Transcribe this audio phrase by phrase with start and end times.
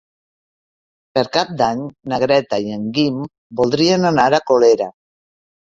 [1.17, 3.23] Per Cap d'Any na Greta i en Guim
[3.61, 4.95] voldrien anar a Colera.